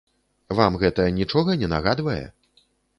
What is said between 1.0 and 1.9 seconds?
нічога не